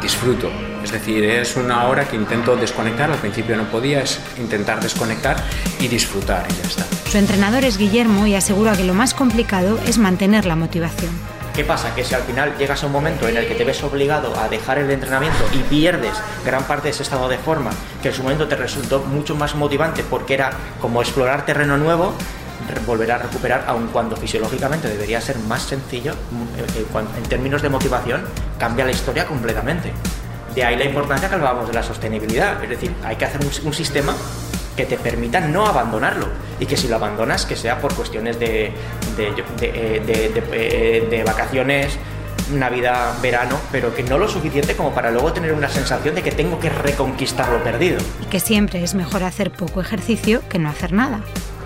disfruto. 0.02 0.52
Es 0.84 0.92
decir, 0.92 1.24
es 1.24 1.56
una 1.56 1.86
hora 1.86 2.08
que 2.08 2.16
intento 2.16 2.56
desconectar, 2.56 3.12
al 3.12 3.20
principio 3.20 3.56
no 3.56 3.66
podía, 3.66 4.02
es 4.02 4.20
intentar 4.38 4.82
desconectar 4.82 5.38
y 5.80 5.88
disfrutar 5.88 6.46
y 6.50 6.62
ya 6.62 6.68
está. 6.68 6.86
Su 7.10 7.18
entrenador 7.18 7.64
es 7.64 7.78
Guillermo 7.78 8.26
y 8.28 8.36
asegura 8.36 8.76
que 8.76 8.84
lo 8.84 8.94
más 8.94 9.14
complicado 9.14 9.80
es 9.86 9.98
mantener 9.98 10.46
la 10.46 10.56
motivación. 10.56 11.12
¿Qué 11.54 11.66
pasa? 11.66 11.94
Que 11.94 12.06
si 12.06 12.16
al 12.16 12.22
final 12.22 12.58
llegas 12.58 12.82
a 12.82 12.86
un 12.86 12.94
momento 12.94 13.28
en 13.28 13.36
el 13.36 13.46
que 13.46 13.56
te 13.56 13.66
ves 13.66 13.84
obligado 13.84 14.34
a 14.40 14.48
dejar 14.48 14.78
el 14.78 14.90
entrenamiento 14.90 15.44
y 15.54 15.58
pierdes 15.64 16.14
gran 16.46 16.64
parte 16.64 16.86
de 16.86 16.92
ese 16.92 17.04
estado 17.04 17.28
de 17.28 17.38
forma, 17.38 17.72
que 18.02 18.08
en 18.08 18.14
su 18.14 18.24
momento 18.24 18.48
te 18.48 18.56
resultó 18.56 19.00
mucho 19.00 19.36
más 19.36 19.54
motivante 19.56 20.02
porque 20.10 20.34
era 20.34 20.52
como 20.80 21.02
explorar 21.02 21.46
terreno 21.46 21.78
nuevo, 21.78 22.14
volver 22.86 23.12
a 23.12 23.18
recuperar, 23.18 23.66
aun 23.68 23.88
cuando 23.88 24.16
fisiológicamente 24.16 24.88
debería 24.88 25.22
ser 25.22 25.38
más 25.40 25.64
sencillo, 25.64 26.14
en 27.18 27.24
términos 27.24 27.62
de 27.62 27.70
motivación, 27.70 28.24
cambia 28.58 28.86
la 28.86 28.92
historia 28.92 29.26
completamente. 29.26 29.92
De 30.56 30.64
ahí 30.64 30.76
la 30.76 30.86
importancia 30.86 31.30
que 31.30 31.36
hablábamos 31.36 31.68
de 31.68 31.74
la 31.74 31.84
sostenibilidad, 31.84 32.62
es 32.64 32.70
decir, 32.70 32.94
hay 33.04 33.16
que 33.16 33.26
hacer 33.26 33.42
un, 33.42 33.68
un 33.68 33.74
sistema 33.74 34.14
que 34.76 34.86
te 34.86 34.98
permita 34.98 35.40
no 35.40 35.66
abandonarlo 35.66 36.28
y 36.60 36.66
que 36.66 36.78
si 36.78 36.88
lo 36.88 36.96
abandonas 36.96 37.46
que 37.46 37.56
sea 37.56 37.80
por 37.80 37.94
cuestiones 37.94 38.40
de, 38.40 38.72
de, 39.18 39.32
de, 39.60 41.08
de, 41.10 41.24
vacaciones, 41.24 41.98
Navidad, 42.54 43.14
verano, 43.22 43.58
pero 43.72 43.96
que 43.96 44.04
no 44.04 44.18
lo 44.18 44.28
suficiente 44.28 44.76
como 44.76 44.92
para 44.94 45.12
luego 45.12 45.32
tener 45.32 45.54
una 45.54 45.70
sensación 45.70 46.16
de 46.16 46.22
que 46.22 46.32
tengo 46.32 46.60
que 46.60 46.70
reconquistar 46.70 47.50
lo 47.50 47.64
perdido. 47.64 48.00
Y 48.22 48.26
que 48.26 48.40
siempre 48.40 48.84
es 48.84 48.94
mejor 48.94 49.24
hacer 49.24 49.52
poco 49.52 49.82
ejercicio 49.82 50.42
que 50.50 50.60
no 50.60 50.70
hacer 50.70 50.92
nada 50.92 51.22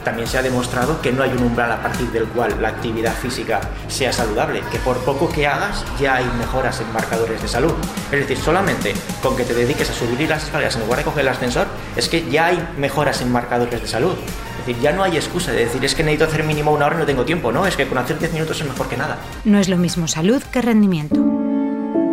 también 0.06 0.28
se 0.28 0.38
ha 0.38 0.42
demostrado 0.42 1.02
que 1.02 1.12
no 1.12 1.24
hay 1.24 1.32
un 1.32 1.44
umbral 1.44 1.72
a 1.72 1.82
partir 1.82 2.08
del 2.12 2.26
cual 2.28 2.56
la 2.62 2.70
actividad 2.70 3.14
física 3.14 3.60
sea 3.90 4.14
saludable, 4.14 4.62
que 4.72 4.78
por 4.78 4.98
poco 5.00 5.28
que 5.28 5.48
hagas 5.48 5.84
ya 6.00 6.16
hay 6.16 6.26
mejoras 6.38 6.80
en 6.80 6.94
marcadores 6.94 7.42
de 7.42 7.48
salud. 7.48 7.74
Es 8.12 8.20
decir, 8.20 8.38
solamente 8.38 8.94
con 9.22 9.36
que 9.36 9.44
te 9.44 9.54
dediques 9.54 9.90
a 9.90 9.94
subir 9.94 10.30
las 10.30 10.46
escaleras 10.46 10.76
en 10.76 10.84
lugar 10.84 11.00
de 11.00 11.06
coger 11.06 11.22
el 11.24 11.30
ascensor, 11.30 11.68
es 11.98 12.08
que 12.08 12.30
ya 12.30 12.46
hay 12.46 12.70
mejoras 12.78 13.22
en 13.22 13.32
marcadores 13.32 13.82
de 13.82 13.88
salud. 13.88 14.14
Es 14.60 14.68
decir, 14.68 14.82
ya 14.82 14.94
no 14.94 15.04
hay 15.04 15.18
excusa 15.18 15.52
de 15.52 15.66
decir, 15.66 15.84
es 15.84 15.96
que 15.96 16.04
necesito 16.04 16.26
hacer 16.26 16.44
mínimo 16.44 16.72
una 16.72 16.86
hora 16.86 16.96
y 16.96 17.00
no 17.00 17.06
tengo 17.06 17.26
tiempo. 17.26 17.52
No, 17.52 17.66
es 17.66 17.76
que 17.76 17.88
con 17.88 17.98
hacer 17.98 18.20
10 18.20 18.34
minutos 18.34 18.62
es 18.62 18.68
mejor 18.68 18.88
que 18.88 18.98
nada. 18.98 19.18
No 19.44 19.60
es 19.60 19.68
lo 19.68 19.78
mismo 19.78 20.08
salud 20.08 20.42
que 20.44 20.62
rendimiento. 20.62 21.16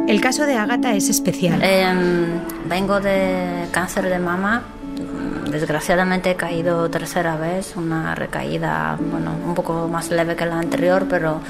El 0.08 0.20
caso 0.20 0.46
de 0.46 0.56
Agata 0.56 0.94
es 0.94 1.08
especial. 1.08 1.60
Eh, 1.62 1.84
vengo 2.66 3.00
de 3.00 3.68
cáncer 3.70 4.08
de 4.08 4.18
mama 4.18 4.62
Desgraciadamente 5.52 6.30
he 6.30 6.36
caído 6.36 6.88
tercera 6.90 7.36
vez, 7.36 7.76
una 7.76 8.14
recaída 8.14 8.96
bueno, 8.98 9.32
un 9.46 9.54
poco 9.54 9.86
más 9.86 10.10
leve 10.10 10.34
que 10.34 10.46
la 10.46 10.58
anterior, 10.58 11.06
pero 11.08 11.40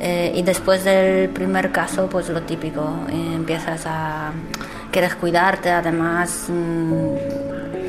eh, 0.00 0.32
y 0.34 0.42
después 0.42 0.82
del 0.84 1.28
primer 1.28 1.70
caso, 1.70 2.08
pues 2.08 2.28
lo 2.30 2.42
típico, 2.42 2.82
empiezas 3.10 3.84
a 3.86 4.32
quieres 4.90 5.14
cuidarte, 5.16 5.70
además 5.70 6.46
mmm, 6.48 7.16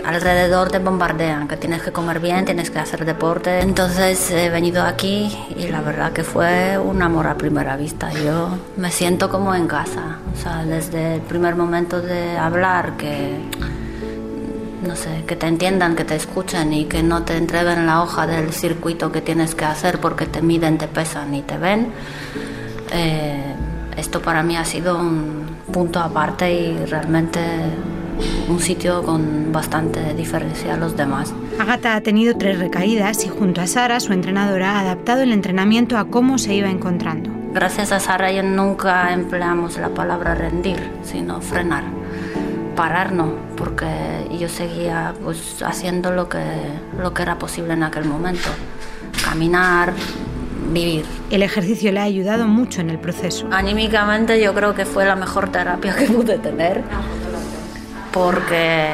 alrededor 0.06 0.70
te 0.70 0.80
bombardean, 0.80 1.48
que 1.48 1.58
tienes 1.58 1.82
que 1.82 1.92
comer 1.92 2.20
bien, 2.20 2.46
tienes 2.46 2.70
que 2.70 2.80
hacer 2.80 3.06
deporte. 3.06 3.60
Entonces 3.60 4.32
he 4.32 4.50
venido 4.50 4.84
aquí 4.84 5.36
y 5.56 5.68
la 5.68 5.82
verdad 5.82 6.14
que 6.14 6.24
fue 6.24 6.78
un 6.78 7.02
amor 7.02 7.28
a 7.28 7.36
primera 7.38 7.76
vista. 7.76 8.12
Yo 8.12 8.58
me 8.78 8.92
siento 8.92 9.30
como 9.30 9.54
en 9.56 9.68
casa, 9.68 10.18
o 10.34 10.42
sea, 10.42 10.64
desde 10.64 11.16
el 11.16 11.22
primer 11.22 11.56
momento 11.56 12.02
de 12.02 12.38
hablar 12.38 12.98
que 12.98 13.40
no 14.86 14.96
sé, 14.96 15.24
que 15.28 15.36
te 15.36 15.48
entiendan, 15.48 15.96
que 15.96 16.04
te 16.04 16.16
escuchen 16.16 16.74
y 16.74 16.86
que 16.86 17.04
no 17.04 17.24
te 17.24 17.38
entreguen 17.38 17.86
la 17.86 18.02
hoja 18.02 18.28
del 18.28 18.54
circuito 18.54 19.12
que 19.12 19.22
tienes 19.22 19.56
que 19.56 19.66
hacer 19.66 20.00
porque 20.00 20.26
te 20.26 20.42
miden, 20.42 20.78
te 20.78 20.88
pesan 20.88 21.34
y 21.34 21.42
te 21.42 21.58
ven. 21.58 21.88
Eh, 22.92 23.56
esto 23.98 24.22
para 24.22 24.44
mí 24.44 24.56
ha 24.56 24.66
sido 24.66 24.98
un 24.98 25.46
punto 25.72 26.00
aparte 26.00 26.54
y 26.54 26.86
realmente 26.86 27.40
un 28.48 28.60
sitio 28.60 29.04
con 29.04 29.52
bastante 29.52 30.14
diferencia 30.14 30.76
a 30.76 30.78
los 30.78 30.96
demás. 30.96 31.34
Agata 31.60 31.96
ha 31.96 32.02
tenido 32.02 32.38
tres 32.38 32.60
recaídas 32.60 33.26
y 33.26 33.30
junto 33.30 33.62
a 33.62 33.68
Sara, 33.68 34.00
su 34.00 34.14
entrenadora, 34.14 34.78
ha 34.78 34.80
adaptado 34.82 35.24
el 35.24 35.32
entrenamiento 35.32 35.98
a 35.98 36.06
cómo 36.06 36.38
se 36.38 36.54
iba 36.54 36.70
encontrando. 36.70 37.30
Gracias 37.54 37.92
a 37.92 38.00
Sara 38.00 38.32
ya 38.32 38.44
nunca 38.44 39.14
empleamos 39.14 39.78
la 39.78 39.90
palabra 39.90 40.36
rendir, 40.36 40.78
sino 41.04 41.40
frenar 41.42 42.05
parar 42.76 43.12
no, 43.12 43.34
porque 43.56 43.88
yo 44.40 44.50
seguía 44.50 45.14
pues 45.24 45.64
haciendo 45.64 46.12
lo 46.12 46.30
que, 46.30 46.44
lo 47.00 47.14
que 47.14 47.22
era 47.24 47.40
posible 47.40 47.74
en 47.74 47.84
aquel 47.84 48.06
momento. 48.06 48.50
Caminar, 49.24 49.94
vivir. 50.72 51.06
El 51.32 51.44
ejercicio 51.44 51.92
le 51.92 52.00
ha 52.00 52.04
ayudado 52.04 52.48
mucho 52.48 52.82
en 52.82 52.90
el 52.90 53.00
proceso. 53.00 53.48
Anímicamente 53.52 54.42
yo 54.42 54.54
creo 54.54 54.76
que 54.76 54.86
fue 54.86 55.06
la 55.06 55.16
mejor 55.16 55.52
terapia 55.52 55.96
que 55.96 56.06
pude 56.12 56.38
tener, 56.38 56.84
porque 58.12 58.92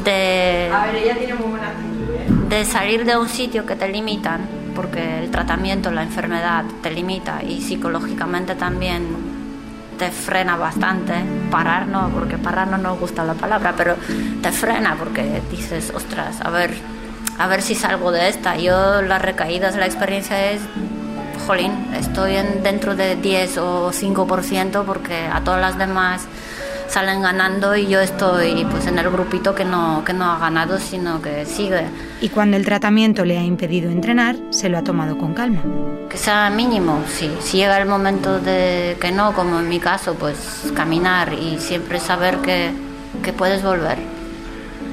mm, 0.00 0.04
de, 0.04 0.70
A 0.72 0.86
ver, 0.86 0.96
ella 0.96 1.16
tiene 1.16 1.34
muy 1.34 1.50
buena 1.50 1.68
actitud, 1.68 2.14
¿eh? 2.14 2.26
de 2.48 2.64
salir 2.64 3.04
de 3.04 3.16
un 3.16 3.28
sitio 3.28 3.66
que 3.66 3.76
te 3.76 3.88
limitan, 3.88 4.46
porque 4.74 5.20
el 5.20 5.30
tratamiento, 5.30 5.90
la 5.90 6.02
enfermedad 6.02 6.64
te 6.82 6.90
limita 6.90 7.42
y 7.42 7.62
psicológicamente 7.62 8.54
también 8.54 9.25
te 9.98 10.10
frena 10.10 10.56
bastante. 10.56 11.14
Parar 11.50 11.86
no, 11.86 12.08
porque 12.10 12.38
parar 12.38 12.68
no 12.68 12.78
nos 12.78 12.98
gusta 12.98 13.24
la 13.24 13.34
palabra, 13.34 13.74
pero 13.76 13.96
te 14.42 14.52
frena 14.52 14.96
porque 14.98 15.42
dices, 15.50 15.92
ostras, 15.94 16.40
a 16.42 16.50
ver, 16.50 16.74
a 17.38 17.46
ver 17.46 17.62
si 17.62 17.74
salgo 17.74 18.12
de 18.12 18.28
esta. 18.28 18.56
Yo 18.56 19.02
las 19.02 19.22
recaídas, 19.22 19.76
la 19.76 19.86
experiencia 19.86 20.52
es, 20.52 20.60
jolín, 21.46 21.72
estoy 21.94 22.36
en, 22.36 22.62
dentro 22.62 22.96
de 22.96 23.16
10 23.16 23.58
o 23.58 23.92
5% 23.92 24.84
porque 24.84 25.26
a 25.26 25.42
todas 25.42 25.60
las 25.60 25.78
demás 25.78 26.26
salen 26.96 27.20
ganando 27.20 27.76
y 27.76 27.88
yo 27.88 28.00
estoy 28.00 28.64
pues 28.70 28.86
en 28.86 28.98
el 28.98 29.10
grupito 29.10 29.54
que 29.54 29.66
no, 29.66 30.02
que 30.02 30.14
no 30.14 30.24
ha 30.32 30.38
ganado, 30.38 30.78
sino 30.78 31.20
que 31.20 31.44
sigue. 31.44 31.84
Y 32.22 32.30
cuando 32.30 32.56
el 32.56 32.64
tratamiento 32.64 33.26
le 33.26 33.36
ha 33.36 33.42
impedido 33.42 33.90
entrenar, 33.90 34.34
se 34.48 34.70
lo 34.70 34.78
ha 34.78 34.82
tomado 34.82 35.18
con 35.18 35.34
calma. 35.34 35.60
Que 36.08 36.16
sea 36.16 36.48
mínimo, 36.48 37.04
sí. 37.06 37.30
Si 37.42 37.58
llega 37.58 37.78
el 37.78 37.86
momento 37.86 38.40
de 38.40 38.96
que 38.98 39.12
no, 39.12 39.34
como 39.34 39.60
en 39.60 39.68
mi 39.68 39.78
caso, 39.78 40.14
pues 40.14 40.72
caminar 40.74 41.34
y 41.34 41.58
siempre 41.58 42.00
saber 42.00 42.38
que, 42.38 42.70
que 43.22 43.34
puedes 43.34 43.62
volver. 43.62 43.98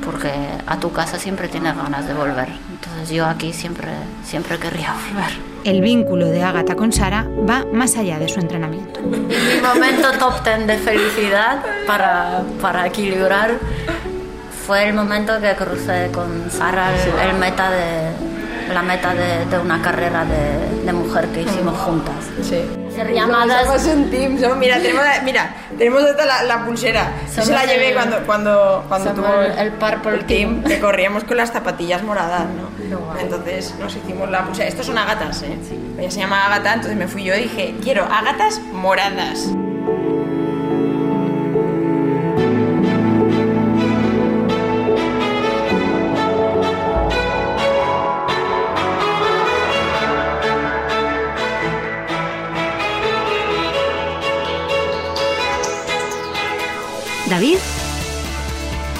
Porque 0.04 0.30
a 0.68 0.78
tu 0.82 0.92
casa 0.92 1.18
siempre 1.18 1.48
tienes 1.48 1.74
ganas 1.78 2.06
de 2.06 2.14
volver. 2.14 2.50
Entonces 2.70 3.12
yo 3.12 3.26
aquí 3.26 3.54
siempre, 3.54 3.92
siempre 4.26 4.60
querría 4.60 4.94
volver. 5.08 5.53
El 5.64 5.80
vínculo 5.80 6.28
de 6.28 6.44
Ágata 6.44 6.76
con 6.76 6.92
Sara 6.92 7.26
va 7.50 7.66
más 7.72 7.96
allá 7.96 8.20
de 8.20 8.28
su 8.28 8.40
entrenamiento. 8.40 9.00
Mi 9.02 9.62
momento 9.62 10.12
top 10.20 10.44
ten 10.44 10.68
de 10.68 10.78
felicidad 10.78 11.64
para, 11.88 12.44
para 12.62 12.86
equilibrar 12.88 13.52
fue 14.68 14.90
el 14.90 14.94
momento 14.94 15.40
que 15.40 15.56
crucé 15.56 16.10
con 16.14 16.52
Sara 16.52 16.92
el, 16.94 17.30
el 17.30 17.38
meta 17.38 17.72
de, 17.72 18.74
la 18.74 18.82
meta 18.82 19.14
de, 19.14 19.46
de 19.46 19.58
una 19.58 19.82
carrera 19.82 20.26
de, 20.26 20.86
de, 20.86 20.94
mujer 20.94 21.28
que 21.30 21.44
hicimos 21.44 21.78
juntas. 21.78 22.16
Sí. 22.42 22.62
Ser 22.96 23.12
llamadas... 23.14 23.66
Somos 23.66 23.86
un 23.86 24.12
team, 24.12 24.40
somos, 24.40 24.58
mira, 24.58 24.78
tenemos, 24.78 25.04
mira, 25.24 25.56
tenemos 25.78 26.04
esta 26.04 26.26
la, 26.26 26.44
la 26.44 26.66
pulsera. 26.66 27.12
Yo 27.36 27.42
se 27.42 27.52
la 27.52 27.66
llevé 27.66 27.90
el, 27.90 27.96
cuando, 27.96 28.18
cuando, 28.26 28.86
cuando 28.88 29.12
tuvo 29.12 29.42
el, 29.42 29.58
el 29.58 29.72
Purple 29.74 30.14
el 30.14 30.26
team, 30.26 30.64
que 30.64 30.80
corríamos 30.80 31.24
con 31.24 31.38
las 31.38 31.52
zapatillas 31.52 32.04
moradas, 32.04 32.46
¿no? 32.46 32.74
Entonces 33.20 33.74
nos 33.80 33.96
hicimos 33.96 34.30
la 34.30 34.46
pulsera. 34.46 34.68
Estos 34.68 34.86
son 34.86 34.98
agatas, 34.98 35.42
¿eh? 35.44 35.58
Sí. 35.68 35.96
Ella 35.98 36.12
se 36.12 36.20
llama 36.20 36.46
Agata, 36.46 36.74
entonces 36.74 36.98
me 36.98 37.08
fui 37.08 37.24
yo 37.24 37.36
y 37.36 37.44
dije, 37.44 37.76
quiero 37.82 38.04
agatas 38.06 38.60
moradas. 38.72 39.48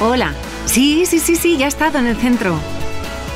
Hola. 0.02 0.34
Sí, 0.66 1.06
sí, 1.06 1.20
sí, 1.20 1.36
sí, 1.36 1.58
ya 1.58 1.66
he 1.66 1.70
estado 1.70 2.00
en 2.00 2.08
el 2.08 2.18
centro. 2.18 2.56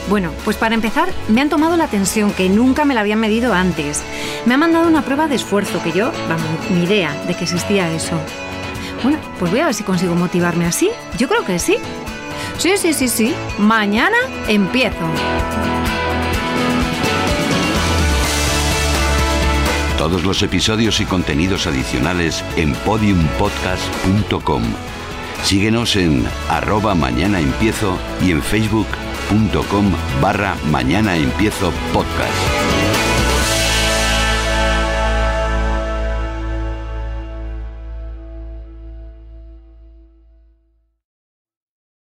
Bueno, 0.10 0.32
pues 0.46 0.56
para 0.56 0.74
empezar, 0.76 1.10
me 1.28 1.42
han 1.42 1.50
tomado 1.50 1.76
la 1.76 1.88
tensión 1.88 2.32
que 2.32 2.48
nunca 2.50 2.86
me 2.86 2.94
la 2.94 3.02
habían 3.02 3.20
medido 3.20 3.54
antes. 3.54 4.02
Me 4.46 4.54
han 4.54 4.62
mandado 4.62 4.88
una 4.88 5.04
prueba 5.04 5.28
de 5.28 5.36
esfuerzo 5.36 5.84
que 5.84 5.92
yo, 5.92 6.12
vamos, 6.30 6.48
ni 6.72 6.84
idea 6.84 7.14
de 7.28 7.36
que 7.36 7.44
existía 7.44 7.92
eso. 7.92 8.18
Bueno, 9.04 9.20
pues 9.38 9.52
voy 9.52 9.60
a 9.60 9.66
ver 9.66 9.74
si 9.74 9.84
consigo 9.84 10.16
motivarme 10.16 10.66
así. 10.66 10.90
Yo 11.18 11.28
creo 11.28 11.44
que 11.46 11.60
sí. 11.60 11.78
Sí, 12.58 12.78
sí, 12.78 12.94
sí, 12.94 13.10
sí. 13.10 13.36
Mañana 13.60 14.18
empiezo. 14.48 15.06
Todos 19.98 20.24
los 20.24 20.42
episodios 20.42 21.02
y 21.02 21.06
contenidos 21.06 21.68
adicionales 21.68 22.44
en 22.56 22.74
podiumpodcast.com. 22.74 24.64
Síguenos 25.44 25.96
en 25.96 26.26
arroba 26.50 26.96
mañana 26.96 27.40
empiezo 27.40 27.98
y 28.22 28.32
en 28.32 28.42
facebook.com 28.42 29.92
barra 30.22 30.56
mañana 30.70 31.16
empiezo 31.16 31.72
podcast. 31.94 32.57